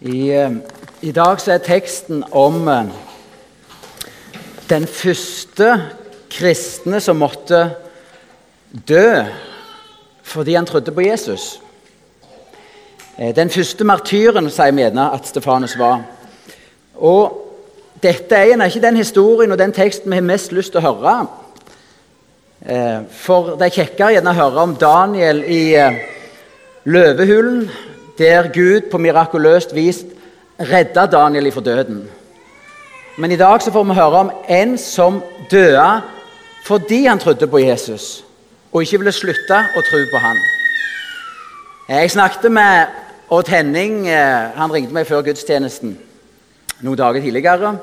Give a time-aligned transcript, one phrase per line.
[0.00, 0.50] I, eh,
[1.00, 2.88] I dag så er teksten om eh,
[4.68, 5.68] den første
[6.34, 7.60] kristne som måtte
[8.88, 9.22] dø
[10.24, 11.60] fordi han trodde på Jesus.
[13.18, 16.02] Eh, Den første martyren, sier vi gjerne at Stefanus var.
[16.96, 17.38] Og
[18.02, 21.16] dette er ikke den historien og den teksten vi har mest lyst til å høre.
[23.10, 25.98] For det er kjekkere å høre om Daniel i eh,
[26.84, 27.68] løvehulen,
[28.18, 30.04] der Gud på mirakuløst vis
[30.60, 32.04] redda Daniel ifra døden.
[33.16, 36.02] Men i dag så får vi høre om en som døde
[36.64, 38.24] fordi han trodde på Jesus,
[38.72, 40.38] og ikke ville slutte å tro på han.
[41.88, 42.86] Jeg snakket med
[43.30, 44.08] Odd Henning.
[44.08, 45.98] eh, Han ringte meg før gudstjenesten
[46.80, 47.76] noen dager tidligere.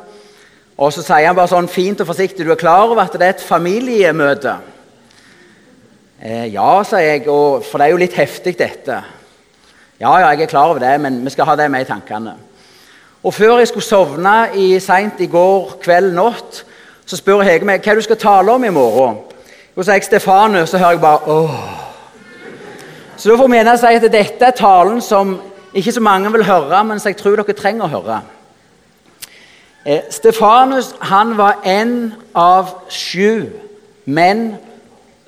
[0.78, 3.22] Og så sier han bare sånn fint og forsiktig du er klar over at det
[3.22, 4.56] er et familiemøte.
[6.22, 9.02] Eh, ja, sier jeg, og, for det er jo litt heftig, dette.
[10.02, 12.34] Ja, ja, jeg er klar over det, men vi skal ha det med i tankene.
[13.24, 16.64] Og Før jeg skulle sovne i seint i går kveld natt,
[17.06, 19.20] så spør Hege meg hva du skal tale om i morgen.
[19.76, 21.62] Og så sier jeg Stefanus, så hører jeg bare åh.
[23.18, 25.38] Så da får vi gjerne si at dette er talen som
[25.74, 28.20] ikke så mange vil høre, men som jeg tror dere trenger å høre.
[29.86, 33.46] Eh, Stefanus han var en av sju
[34.06, 34.56] menn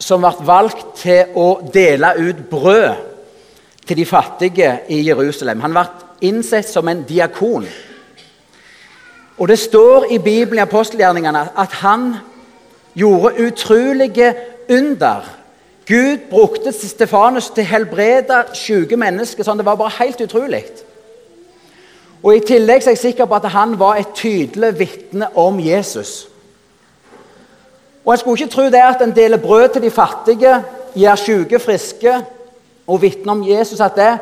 [0.02, 3.13] som ble valgt til å dele ut brød
[3.88, 5.60] til de fattige i Jerusalem.
[5.60, 5.86] Han ble
[6.22, 7.66] innsett som en diakon.
[9.38, 12.14] Og Det står i Bibelen i apostelgjerningene at han
[12.96, 14.36] gjorde utrolige
[14.70, 15.24] under.
[15.88, 19.44] Gud brukte Stefanus til å helbrede syke mennesker.
[19.44, 20.64] sånn Det var bare helt utrolig.
[22.24, 26.28] Og I tillegg er jeg sikker på at han var et tydelig vitne om Jesus.
[28.06, 30.64] Og En skulle ikke tro det at en deler brød til de fattige,
[30.96, 32.22] gjør syke friske
[32.88, 34.18] og vitne om Jesus, at det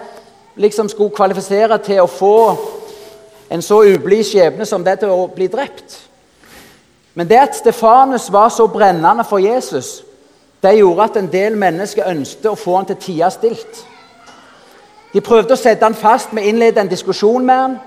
[0.55, 2.35] liksom skulle kvalifisere til å få
[3.51, 5.97] en så ublid skjebne som det til å bli drept.
[7.13, 10.03] Men det at Stefanus var så brennende for Jesus,
[10.63, 13.81] det gjorde at en del mennesker ønsket å få han til tida stilt.
[15.11, 17.79] De prøvde å sette han fast med å innlede en diskusjon med han.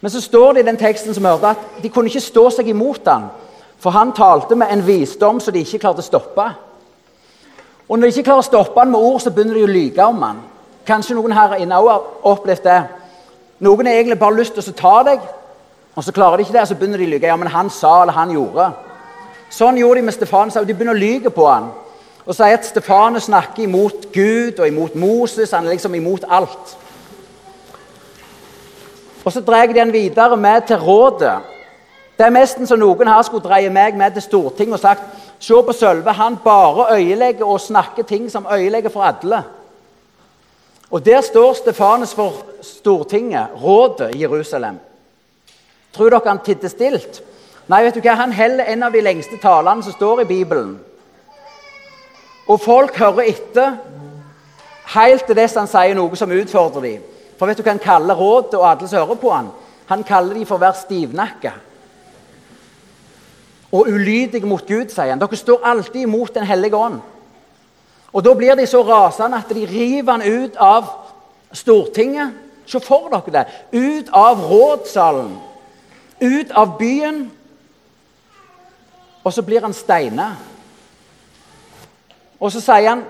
[0.00, 2.68] Men så står det i den teksten som hørte at de kunne ikke stå seg
[2.70, 3.30] imot han,
[3.82, 6.46] for han talte med en visdom som de ikke klarte å stoppe.
[7.88, 10.06] Og når de ikke klarer å stoppe han med ord, så begynner de å lyge
[10.06, 10.40] om han.
[10.86, 12.80] Kanskje noen her inne har opplevd det.
[13.62, 15.20] Noen har egentlig bare lyst til å ta deg,
[15.94, 17.28] og så klarer de ikke det, og så begynner de å lyge.
[17.28, 18.70] Ja, men han sa, eller han gjorde.
[19.52, 20.56] Sånn gjorde de med Stefanus.
[20.56, 21.68] De begynner å lyge på han.
[22.24, 25.52] Og sier at Stefanus snakker imot Gud og imot Moses.
[25.52, 26.76] Han er liksom imot alt.
[29.24, 31.34] Og så drar de han videre med til rådet.
[32.18, 35.02] Det er nesten som noen her skulle dreie meg med til Stortinget og sagt
[35.42, 39.42] Se på Sølve, han bare øyelegger og snakker ting som øyelegger for alle.
[40.90, 42.32] Og der står Stefanus for
[42.62, 44.78] Stortinget, rådet i Jerusalem.
[45.92, 47.22] Tror dere han titter stilt?
[47.66, 48.14] Nei, vet du hva?
[48.14, 50.76] han heller en av de lengste talene som står i Bibelen.
[52.46, 53.76] Og folk hører etter
[54.94, 57.02] helt til dess han sier noe som utfordrer dem.
[57.38, 59.50] For vet du hva han kaller rådet og alle som hører på han?
[59.90, 61.52] Han kaller dem for å være stivnakka.
[63.72, 65.20] Og ulydige mot Gud, sier han.
[65.20, 67.00] Dere står alltid imot Den hellige ånd.
[68.12, 70.84] Og Da blir de så rasende at de river han ut av
[71.52, 72.32] Stortinget.
[72.66, 73.46] Se for dere det.
[73.72, 75.38] Ut av rådsalen.
[76.20, 77.32] Ut av byen.
[79.24, 80.36] Og så blir han steina.
[82.40, 83.04] Og så sier han,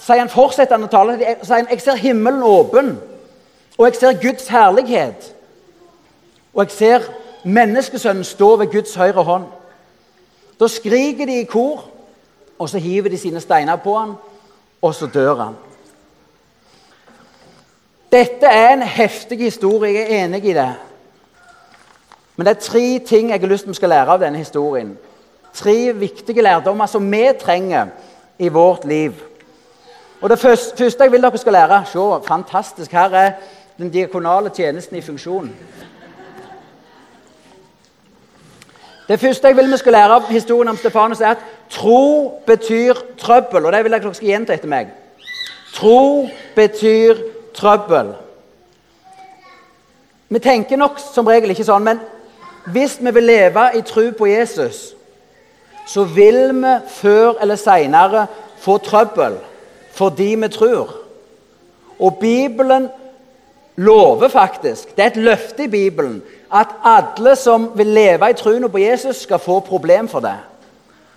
[0.00, 2.92] sier han å tale, sier han, jeg ser himmelen åpen,
[3.78, 5.32] og jeg ser Guds herlighet.
[6.54, 7.08] Og jeg ser
[7.42, 9.48] menneskesønnen stå ved Guds høyre hånd.
[10.60, 11.84] Da skriker de i kor,
[12.58, 14.14] og så hiver de sine steiner på han,
[14.82, 15.54] og så dør han.
[18.12, 19.94] Dette er en heftig historie.
[19.94, 20.72] Jeg er enig i det.
[22.36, 24.98] Men det er tre ting jeg har lyst til skal lære av denne historien.
[25.54, 27.86] Tre viktige lærdommer som vi trenger
[28.38, 29.12] i vårt liv.
[30.20, 32.92] Og Det første jeg vil dere skal lære Se, fantastisk.
[32.92, 33.32] Her er
[33.78, 35.50] den diakonale tjenesten i funksjon.
[39.12, 42.96] Det første jeg vil vi skal lære av historien om Stefanus, er at tro betyr
[43.20, 43.66] trøbbel.
[43.66, 44.94] Og det vil jeg dere skal gjenta etter meg.
[45.74, 47.20] Tro betyr
[47.52, 48.14] trøbbel.
[50.32, 52.00] Vi tenker nok som regel ikke sånn, men
[52.72, 54.80] hvis vi vil leve i tro på Jesus,
[55.84, 58.26] så vil vi før eller seinere
[58.64, 59.36] få trøbbel
[59.92, 60.96] fordi vi tror.
[62.00, 62.88] Og Bibelen
[63.76, 68.68] lover faktisk, det er et løfte i Bibelen, at alle som vil leve i troen
[68.70, 70.36] på Jesus, skal få problem for det.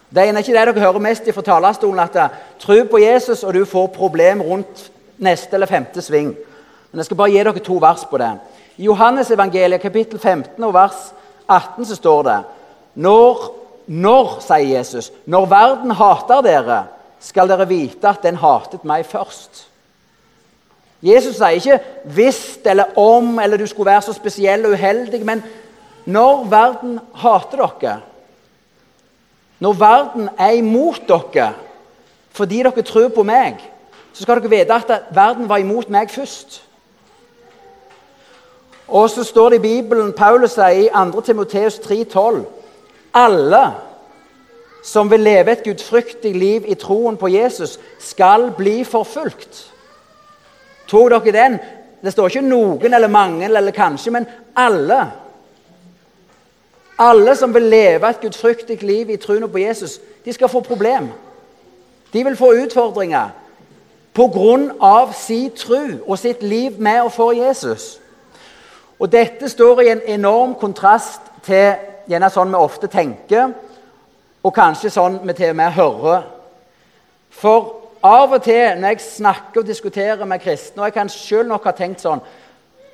[0.10, 3.66] Det er ikke det dere hører mest fra talerstolen, at tro på Jesus, og du
[3.66, 6.36] får problem rundt neste eller femte sving.
[6.92, 8.32] Men jeg skal bare gi dere to vers på det.
[8.78, 11.14] I Johannes evangeliet kapittel 15 og vers
[11.48, 12.40] 18 så står det
[12.96, 13.42] når,
[13.88, 16.84] når, sier Jesus, når verden hater dere,
[17.20, 19.66] skal dere vite at den hatet meg først.
[21.02, 25.44] Jesus sier ikke 'hvis' eller 'om' eller 'du skulle være så spesiell og uheldig', men
[26.06, 28.02] når verden hater dere,
[29.60, 31.54] når verden er imot dere
[32.32, 33.58] fordi dere tror på meg,
[34.14, 36.64] så skal dere vite at verden var imot meg først.
[38.88, 41.22] Og så står det i Bibelen, Paulus sier i 2.
[41.22, 42.46] Timoteus 3,12.:
[43.14, 43.74] Alle
[44.84, 49.72] som vil leve et gudfryktig liv i troen på Jesus, skal bli forfulgt.
[50.88, 51.60] Tror dere den?
[52.02, 55.00] Det står ikke noen eller mange eller kanskje, men alle.
[57.00, 61.10] Alle som vil leve et gudfryktig liv i troen på Jesus, de skal få problem.
[62.14, 63.30] De vil få utfordringer
[64.14, 65.12] pga.
[65.14, 68.00] sin tro og sitt liv med og for Jesus.
[69.00, 71.74] Og Dette står i en enorm kontrast til
[72.08, 73.52] gjerne sånn vi ofte tenker,
[74.44, 76.22] og kanskje sånn vi til og med hører.
[77.30, 81.50] For av og til når jeg snakker og diskuterer med kristne, og jeg kan selv
[81.50, 82.22] nok ha tenkt sånn,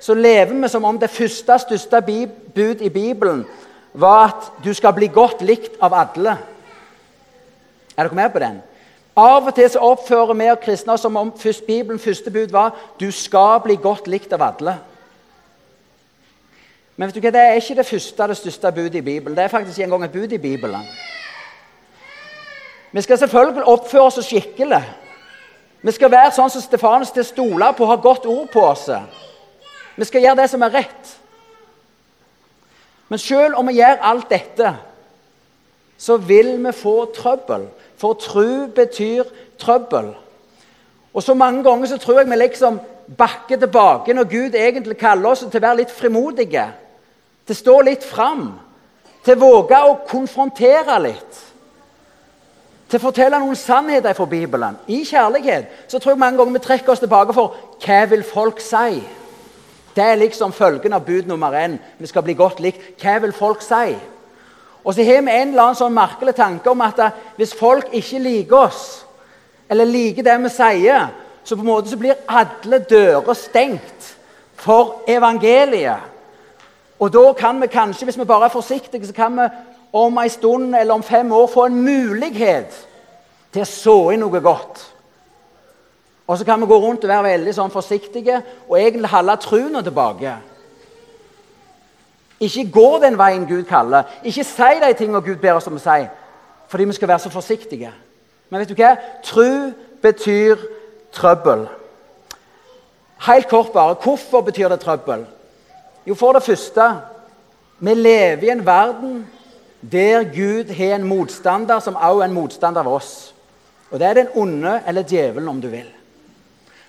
[0.01, 3.43] så lever vi som om det første største bud i Bibelen
[3.93, 6.37] var at du skal bli godt likt av alle.
[7.97, 8.61] Er dere med på den?
[9.19, 11.33] Av og til så oppfører vi og kristne som om
[11.67, 14.77] Bibelens første bud var du skal bli godt likt av alle.
[16.95, 19.35] Men vet du hva, det er ikke det første det største budet i Bibelen.
[19.35, 20.87] Det er faktisk ikke engang et bud i Bibelen.
[22.91, 24.83] Vi skal selvfølgelig oppføre oss skikkelig.
[25.81, 28.89] Vi skal være sånn som Stefanus til å stole på ha godt ord på oss.
[29.95, 31.13] Vi skal gjøre det som er rett.
[33.09, 34.73] Men selv om vi gjør alt dette,
[35.97, 37.67] så vil vi få trøbbel.
[37.97, 39.27] For tro betyr
[39.61, 40.13] trøbbel.
[41.13, 42.79] Og så mange ganger så tror jeg vi liksom
[43.17, 46.65] bakker tilbake når Gud egentlig kaller oss til å være litt frimodige.
[47.45, 48.47] Til å stå litt fram.
[49.25, 51.41] Til å våge å konfrontere litt.
[52.91, 54.75] Til å fortelle noen sannheter fra Bibelen.
[54.91, 57.55] I kjærlighet så tror jeg mange ganger vi trekker oss tilbake for
[57.85, 58.99] hva vil folk si?
[59.95, 61.77] Det er liksom følgen av bud nummer én.
[61.99, 62.99] Vi skal bli godt likt.
[62.99, 63.95] Hva vil folk si?
[64.83, 66.99] Og så har vi en eller annen sånn merkelig tanke om at
[67.37, 68.83] hvis folk ikke liker oss,
[69.71, 71.07] eller liker det vi sier,
[71.43, 74.15] så på en måte så blir alle dører stengt
[74.59, 76.09] for evangeliet.
[76.99, 79.47] Og da kan vi kanskje, hvis vi bare er forsiktige, så kan vi
[79.93, 82.87] om en stund eller om fem år få en mulighet
[83.51, 84.85] til å så inn noe godt.
[86.27, 88.37] Og så kan vi gå rundt og være veldig sånn forsiktige
[88.69, 90.35] og egentlig holde troen tilbake.
[92.41, 94.07] Ikke gå den veien Gud kaller.
[94.23, 96.05] Ikke si de tingene Gud ber oss om å si,
[96.71, 97.91] fordi vi skal være så forsiktige.
[98.49, 98.95] Men vet du hva?
[99.27, 100.63] Tru betyr
[101.13, 101.67] trøbbel.
[103.27, 105.27] Helt kort bare, Hvorfor betyr det trøbbel?
[106.05, 106.87] Jo, for det første
[107.79, 109.27] Vi lever i en verden
[109.81, 113.33] der Gud har en motstander som også er en motstander av oss.
[113.91, 115.87] Og Det er den onde, eller djevelen, om du vil.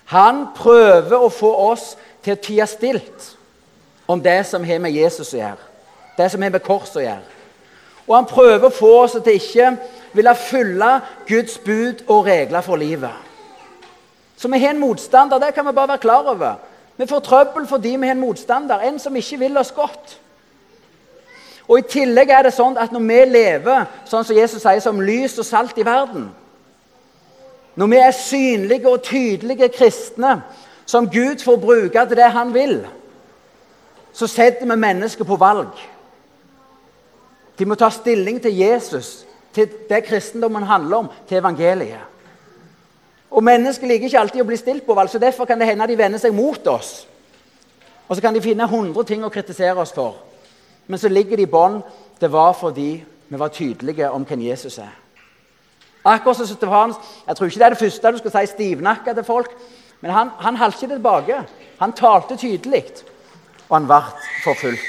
[0.05, 3.33] Han prøver å få oss til å tie stilt
[4.07, 5.69] om det som har med Jesus å gjøre,
[6.17, 7.29] det som har med korset å gjøre.
[8.07, 9.75] Og han prøver å få oss til ikke
[10.13, 10.89] ville følge
[11.27, 13.15] Guds bud og regler for livet.
[14.37, 16.59] Så vi har en motstander, det kan vi bare være klar over.
[16.97, 20.19] Vi får trøbbel fordi vi har en motstander, en som ikke vil oss godt.
[21.67, 24.99] Og I tillegg er det sånn at når vi lever sånn som Jesus sier, som
[24.99, 26.27] lys og salt i verden,
[27.75, 30.35] når vi er synlige og tydelige kristne
[30.85, 32.81] som Gud får bruke til det han vil,
[34.13, 35.71] så setter vi mennesker på valg.
[37.57, 42.09] De må ta stilling til Jesus, til det kristendommen handler om, til evangeliet.
[43.33, 45.87] Og Mennesker liker ikke alltid å bli stilt på valg, så derfor kan det hende
[45.89, 47.07] de vender seg mot oss.
[48.05, 50.19] Og så kan de finne 100 ting å kritisere oss for.
[50.87, 51.81] Men så ligger det i bånn
[52.19, 54.91] det var fordi vi var tydelige om hvem Jesus er.
[56.05, 56.95] Akkurat som Stefanus,
[57.27, 59.51] Jeg tror ikke det er det første du skal si stivnakka til folk,
[60.01, 61.43] men han, han holdt ikke tilbake.
[61.79, 62.83] Han talte tydelig,
[63.69, 64.01] og han ble
[64.43, 64.79] forfulgt.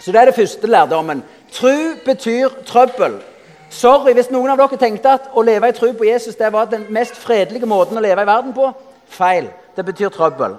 [0.00, 1.22] Så det er det første lærdommen.
[1.52, 3.22] Tru betyr trøbbel.
[3.70, 6.68] Sorry hvis noen av dere tenkte at å leve i tru på Jesus det var
[6.68, 8.68] den mest fredelige måten å leve i verden på.
[9.08, 9.48] Feil.
[9.76, 10.58] Det betyr trøbbel.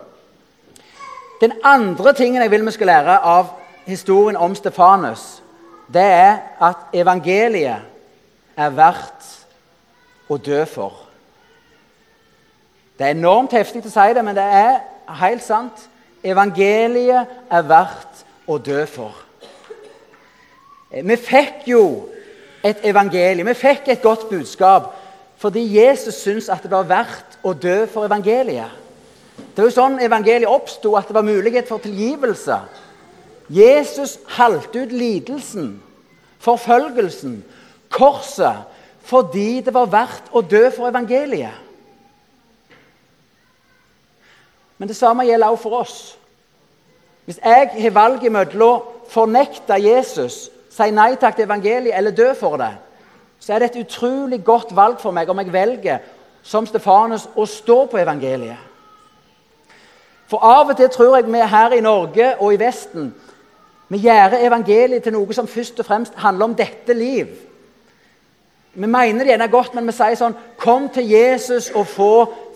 [1.41, 3.49] Den andre tingen jeg vil vi skal lære av
[3.85, 5.43] historien om Stefanus,
[5.93, 7.83] det er at evangeliet
[8.57, 9.27] er verdt
[10.31, 11.01] å dø for.
[12.97, 14.79] Det er enormt heftig å si det, men det er
[15.19, 15.83] helt sant.
[16.23, 19.13] Evangeliet er verdt å dø for.
[20.95, 21.83] Vi fikk jo
[22.63, 24.93] et evangelium, vi fikk et godt budskap
[25.37, 28.84] fordi Jesus syntes at det var verdt å dø for evangeliet.
[29.55, 32.57] Det var jo sånn evangeliet oppsto, at det var mulighet for tilgivelse.
[33.47, 35.77] Jesus halte ut lidelsen,
[36.43, 37.37] forfølgelsen,
[37.93, 38.65] korset,
[39.05, 41.55] fordi det var verdt å dø for evangeliet.
[44.75, 45.97] Men det samme gjelder også for oss.
[47.25, 52.33] Hvis jeg har valget mellom å fornekte Jesus, si nei takk til evangeliet eller dø
[52.35, 52.73] for det,
[53.39, 56.03] så er det et utrolig godt valg for meg om jeg velger
[56.43, 58.74] som Stefanus å stå på evangeliet.
[60.27, 63.13] For av og til tror jeg vi her i Norge og i Vesten
[63.87, 67.27] vi gjør evangeliet til noe som først og fremst handler om dette liv.
[68.73, 72.09] Vi mener det gjerne godt, men vi sier sånn Kom til Jesus og få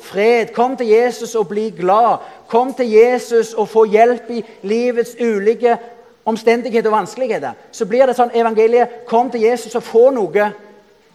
[0.03, 0.49] fred.
[0.55, 2.25] Kom til Jesus og bli glad.
[2.49, 5.77] Kom til Jesus og få hjelp i livets ulike
[6.25, 7.53] omstendigheter og vanskeligheter.
[7.71, 10.51] Så blir det sånn evangeliet Kom til Jesus og få noe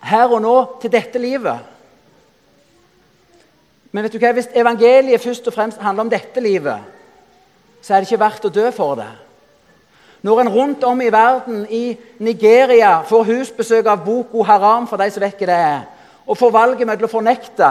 [0.04, 1.73] her og nå til dette livet.
[3.94, 4.32] Men vet du hva?
[4.34, 6.82] hvis evangeliet først og fremst handler om dette livet,
[7.78, 9.10] så er det ikke verdt å dø for det.
[10.26, 15.06] Når en rundt om i verden, i Nigeria, får husbesøk av Boko Haram, for de
[15.14, 15.84] som vet hva det er,
[16.26, 17.68] og får valget mellom å fornekte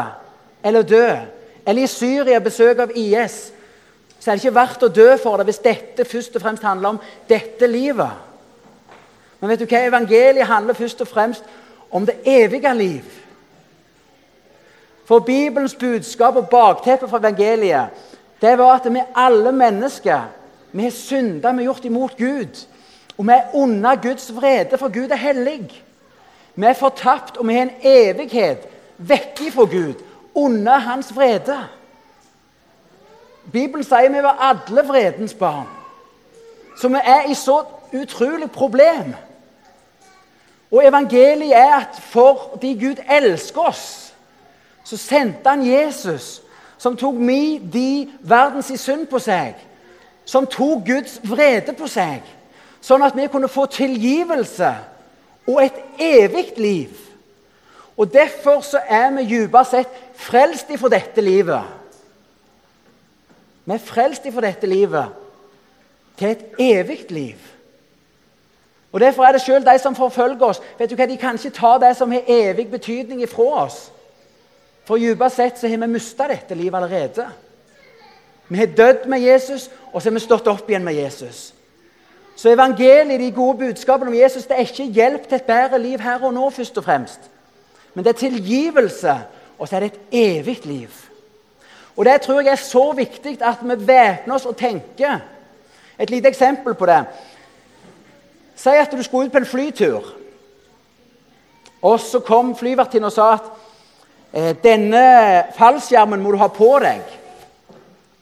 [0.64, 1.08] eller dø,
[1.66, 3.38] eller i Syria besøk av IS,
[4.20, 6.94] så er det ikke verdt å dø for det hvis dette først og fremst handler
[6.94, 8.22] om dette livet.
[9.42, 9.84] Men vet du hva?
[9.90, 11.44] evangeliet handler først og fremst
[11.92, 13.23] om det evige liv.
[15.06, 17.88] For Bibelens budskap og bakteppet for evangeliet
[18.42, 20.22] det var at vi alle mennesker
[20.74, 22.68] vi har synda, vi har gjort imot Gud.
[23.18, 25.84] Og vi er unna Guds vrede, for Gud er hellig.
[26.56, 28.68] Vi er fortapt, og vi har en evighet
[28.98, 29.94] vekke fra Gud,
[30.36, 31.60] unna Hans vrede.
[33.52, 35.70] Bibelen sier vi var alle vredens barn.
[36.82, 37.62] Så vi er i så
[37.94, 39.14] utrolig problem.
[40.72, 44.03] Og evangeliet er at fordi Gud elsker oss,
[44.84, 46.42] så sendte han Jesus,
[46.78, 49.56] som tok mi, de, verdens i synd på seg
[50.26, 52.24] som tok Guds vrede på seg,
[52.84, 54.72] sånn at vi kunne få tilgivelse
[55.50, 57.00] og et evig liv.
[57.98, 61.64] Og Derfor så er vi dypest sett frelst ifra dette livet.
[63.64, 65.20] Vi er frelst ifra dette livet
[66.18, 67.38] til et evig liv.
[68.94, 71.54] Og Derfor er det selv de som forfølger oss, vet du hva, de kan ikke
[71.54, 73.88] ta det som har evig betydning ifra oss.
[74.84, 77.28] For dypest sett så har vi mista dette livet allerede.
[78.48, 81.54] Vi har dødd med Jesus, og så har vi stått opp igjen med Jesus.
[82.36, 86.02] Så evangeliet, de gode budskapene om Jesus, det er ikke hjelp til et bedre liv
[86.02, 87.30] her og nå, først og fremst.
[87.94, 89.16] Men det er tilgivelse,
[89.60, 90.90] og så er det et evig liv.
[91.96, 95.20] Og Det tror jeg er så viktig at vi væpner oss og tenker.
[96.00, 97.06] Et lite eksempel på det.
[98.56, 100.04] Si at du skulle ut på en flytur.
[101.82, 103.52] Og så kom flyvertinnen og sa at
[104.34, 105.04] denne
[105.58, 107.04] fallskjermen må du ha på deg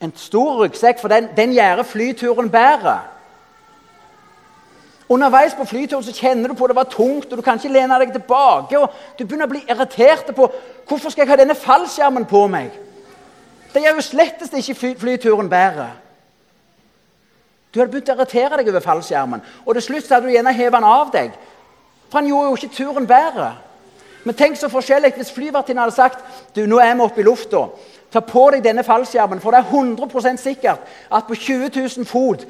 [0.01, 2.99] en stor ryggsekk, for den, den gjør flyturen bedre.
[5.11, 7.99] Underveis på flyturen så kjenner du på det var tungt, og du kan ikke lene
[7.99, 8.79] deg tilbake.
[8.79, 8.89] og
[9.19, 10.47] Du begynner å bli irritert på
[10.87, 12.71] hvorfor skal jeg ha denne fallskjermen på meg.
[13.73, 15.91] Det gjør jo slettest ikke flyturen bedre.
[17.71, 20.79] Du hadde begynt å irritere deg over fallskjermen, og til slutt hadde du gjerne hevet
[20.79, 21.35] den av deg.
[22.09, 23.51] For han gjorde jo ikke turen bedre.
[24.23, 27.65] Men tenk så forskjellig hvis flyvertinnen hadde sagt du, nå er vi oppe i lufta.
[28.11, 32.45] Ta på deg denne fallskjermen, for det er 100% sikkert at på 20 000 fot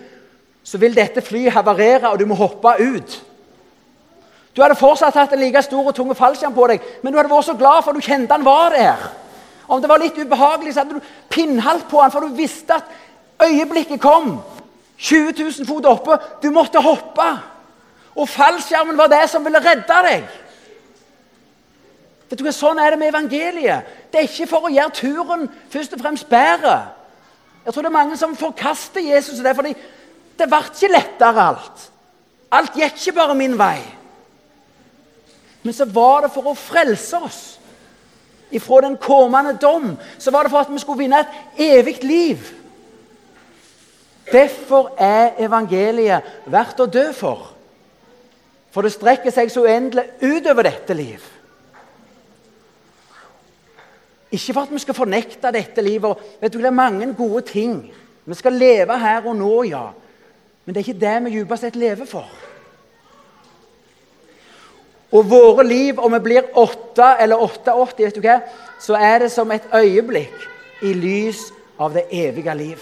[0.63, 3.17] så vil dette flyet havarere, og du må hoppe ut.
[4.55, 7.31] Du hadde fortsatt hatt en like stor og tung fallskjerm på deg, men du hadde
[7.31, 9.05] vært så glad for at du kjente han var der.
[9.71, 13.47] Om det var litt ubehagelig, så hadde du pinnhalt på han, for du visste at
[13.47, 14.41] øyeblikket kom.
[14.97, 16.17] 20 000 fot oppe.
[16.43, 17.27] Du måtte hoppe.
[18.15, 20.27] Og fallskjermen var det som ville redde deg.
[22.31, 23.88] Vet du hva, Sånn er det med evangeliet.
[24.07, 26.77] Det er ikke for å gjøre turen først og fremst bedre.
[27.65, 29.73] Jeg tror det er mange som forkaster Jesus og det, fordi
[30.39, 31.83] det ble ikke lettere alt.
[32.55, 33.81] Alt gikk ikke bare min vei.
[35.61, 37.41] Men så var det for å frelse oss
[38.51, 39.91] ifra den kommende dom.
[40.17, 42.47] Så var det for at vi skulle vinne et evig liv.
[44.31, 47.51] Derfor er evangeliet verdt å dø for.
[48.71, 51.30] For det strekker seg så uendelig utover dette liv.
[54.31, 56.17] Ikke for at vi skal fornekte dette livet.
[56.41, 57.91] Vet du, Det er mange gode ting.
[58.25, 59.89] Vi skal leve her og nå, ja.
[60.65, 62.29] Men det er ikke det vi dypest sett lever for.
[65.11, 68.39] Og våre liv, om vi blir 8 eller 88, vet du hva,
[68.79, 70.47] så er det som et øyeblikk
[70.81, 72.79] i lys av det evige liv.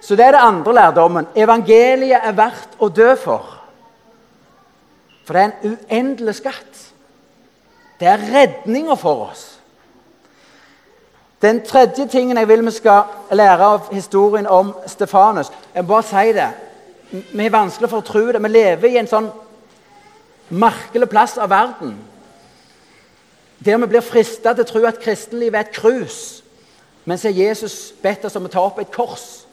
[0.00, 1.28] Så det er det andre lærdommen.
[1.36, 3.58] Evangeliet er verdt å dø for.
[5.26, 6.84] For det er en uendelig skatt.
[8.00, 9.59] Det er redninga for oss.
[11.42, 16.02] Den tredje tingen jeg vil vi skal lære av historien om Stefanus Jeg må bare
[16.02, 16.50] si det.
[17.32, 18.42] Vi er vanskelig for å tro det.
[18.42, 19.30] Vi lever i en sånn
[20.50, 21.96] merkelig plass av verden
[23.60, 26.42] der vi blir frista til å tro at kristenlivet er et krus,
[27.04, 29.44] mens Jesus bedt oss om å ta opp et kors.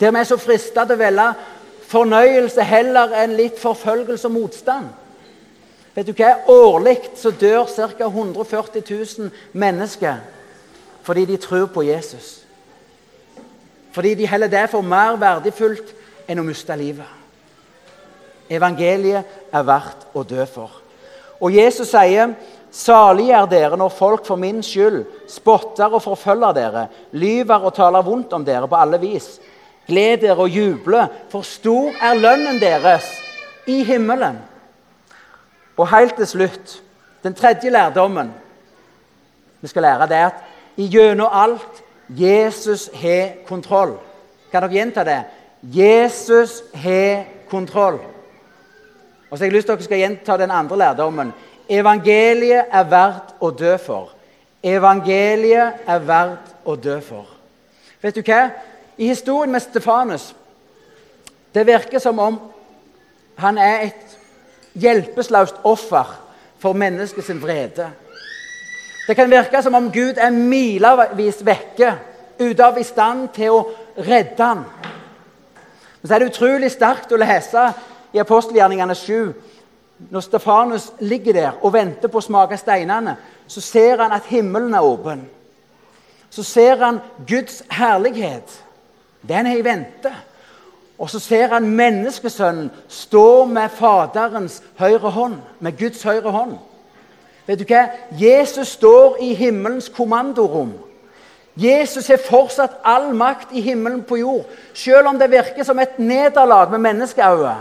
[0.00, 1.28] Der vi er så frista til å velge
[1.88, 4.90] fornøyelse heller enn litt forfølgelse og motstand.
[5.96, 6.34] Vet du hva?
[6.52, 8.10] Årlig så dør ca.
[8.12, 10.20] 140 000 mennesker
[11.08, 12.42] fordi de tror på Jesus.
[13.92, 15.94] Fordi de heller det for mer verdifullt
[16.28, 17.08] enn å miste livet.
[18.52, 20.74] Evangeliet er verdt å dø for.
[21.40, 22.34] Og Jesus sier,
[22.70, 28.02] 'Salige er dere når folk for min skyld spotter og forfølger dere, lyver og taler
[28.02, 29.40] vondt om dere på alle vis.'
[29.88, 33.08] Gled dere og juble, for stor er lønnen deres
[33.66, 34.36] i himmelen.
[35.76, 36.82] Og helt til slutt,
[37.22, 38.34] den tredje lærdommen
[39.60, 40.47] vi skal lære, det er at
[40.86, 43.96] gjennom alt Jesus har kontroll.
[44.52, 45.18] Kan dere gjenta det?
[45.62, 47.98] Jesus har kontroll.
[49.30, 51.32] Og så har jeg lyst til at dere skal gjenta den andre lærdommen.
[51.68, 54.14] Evangeliet er verdt å dø for.
[54.64, 57.26] Evangeliet er verdt å dø for.
[58.00, 58.48] Vet du hva?
[58.98, 60.32] I historien med Stefanus
[61.54, 62.38] det virker som om
[63.38, 64.18] han er et
[64.78, 66.10] hjelpeløst offer
[66.58, 67.90] for menneskets vrede.
[69.08, 71.94] Det kan virke som om Gud er milevis vekke,
[72.38, 73.62] ute av i stand til å
[74.04, 74.60] redde ham.
[75.98, 77.64] Men så er det utrolig sterkt å lese
[78.12, 79.32] i apostelgjerningene 7
[80.10, 83.16] når Stefanus ligger der og venter på å smake steinene,
[83.50, 85.24] så ser han at himmelen er åpen.
[86.30, 88.52] Så ser han Guds herlighet.
[89.28, 90.12] Den er i vente.
[90.98, 96.58] Og så ser han menneskesønnen stå med Faderens høyre hånd, med Guds høyre hånd.
[97.48, 97.86] Vet du hva?
[98.20, 100.74] Jesus står i himmelens kommandorom.
[101.56, 104.44] Jesus har fortsatt all makt i himmelen på jord.
[104.74, 107.56] Selv om det virker som et nederlag med menneskeøyne,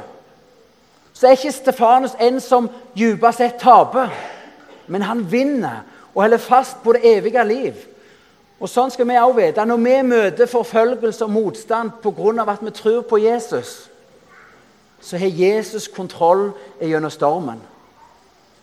[1.14, 4.12] så er ikke Stefanus en som dypest sett taper.
[4.88, 5.80] Men han vinner
[6.14, 7.80] og holder fast på det evige liv.
[8.60, 9.66] Og Sånn skal vi også vite.
[9.66, 12.52] Når vi møter forfølgelse og motstand pga.
[12.52, 13.90] at vi tror på Jesus,
[15.02, 17.62] så har Jesus kontroll gjennom stormen.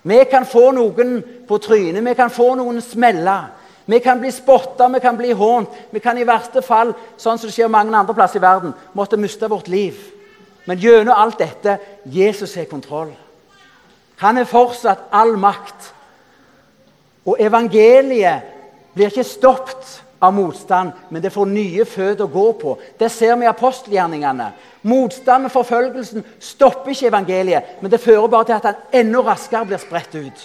[0.04, 1.16] Vi kan få noen
[1.48, 3.48] på trynet, vi kan få noen smeller.
[3.84, 5.68] Vi kan bli spotta, vi kan bli hånt.
[5.90, 9.20] Vi kan i verste fall, sånn som det skjer mange andre plasser i verden, måtte
[9.20, 9.96] miste vårt liv.
[10.64, 13.12] Men gjennom alt dette Jesus har kontroll.
[14.20, 15.90] Han er fortsatt all makt.
[17.24, 18.52] Og evangeliet
[18.94, 22.74] blir ikke stoppet av motstand, men det får nye føtter å gå på.
[22.98, 24.50] Det ser vi i apostelgjerningene.
[24.88, 29.66] Motstand og forfølgelsen stopper ikke evangeliet, men det fører bare til at han enda raskere
[29.68, 30.44] blir spredt ut.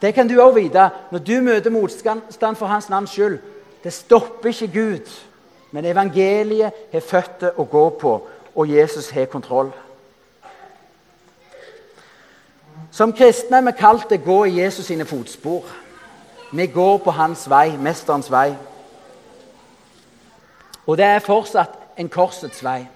[0.00, 3.38] Det kan du òg vite når du møter motstand for hans navns skyld.
[3.82, 5.10] Det stopper ikke Gud,
[5.70, 8.14] men evangeliet har føtter å gå på,
[8.54, 9.70] og Jesus har kontroll.
[12.90, 15.66] Som kristne er vi kalt til å gå i Jesus sine fotspor.
[16.50, 18.52] Vi går på hans vei, mesterens vei.
[20.88, 22.86] Og det er fortsatt en korsets vei.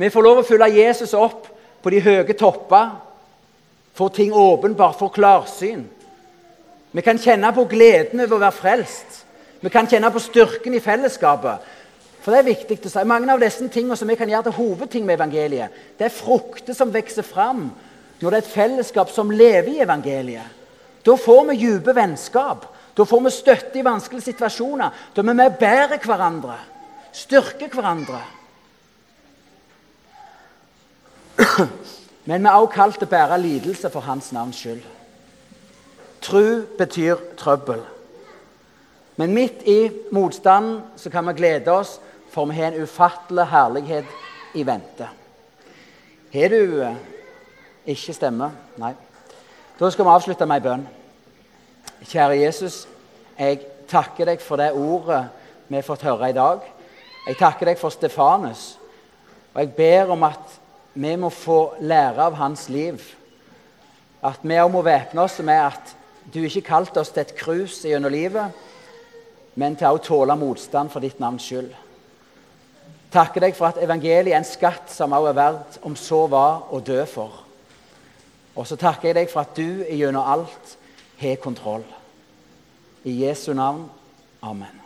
[0.00, 1.50] Vi får lov å følge Jesus opp
[1.82, 2.94] på de høye topper,
[3.92, 5.84] få ting åpenbart, få klarsyn.
[6.92, 9.20] Vi kan kjenne på gleden over å være frelst.
[9.60, 11.68] Vi kan kjenne på styrken i fellesskapet.
[12.22, 14.56] For det er viktig å si, Mange av disse tingene som vi kan gjøre til
[14.56, 17.66] hovedting med evangeliet, det er frukter som vokser fram
[18.22, 20.61] når det er et fellesskap som lever i evangeliet.
[21.04, 22.66] Da får vi dype vennskap.
[22.94, 24.90] Da får vi støtte i vanskelige situasjoner.
[25.14, 26.58] Da er vi bærer hverandre,
[27.12, 28.20] styrker hverandre.
[32.24, 34.84] Men vi er også kalt til å bære lidelse for Hans navns skyld.
[36.22, 37.82] Tru betyr trøbbel.
[39.18, 41.98] Men midt i motstanden så kan vi glede oss,
[42.30, 45.08] for vi har en ufattelig herlighet i vente.
[46.32, 47.00] Har du eh,
[47.92, 48.48] ikke stemme?
[48.80, 48.94] Nei.
[49.82, 50.82] Da skal vi avslutte med ei bønn.
[52.06, 52.84] Kjære Jesus,
[53.34, 55.24] jeg takker deg for det ordet
[55.66, 56.62] vi har fått høre i dag.
[57.26, 58.76] Jeg takker deg for Stefanus.
[59.50, 60.54] Og jeg ber om at
[60.94, 63.02] vi må få lære av hans liv.
[64.22, 65.94] At vi òg må væpne oss med at
[66.30, 68.54] du ikke kalte oss til et krus gjennom livet,
[69.58, 71.74] men til å tåle motstand for ditt navns skyld.
[73.10, 76.68] Takker deg for at evangeliet er en skatt som òg er verdt, om så var,
[76.70, 77.41] å dø for.
[78.56, 80.76] Og så takker jeg deg for at du gjennom alt
[81.22, 81.84] har kontroll.
[83.04, 83.88] I Jesu navn.
[84.42, 84.81] Amen.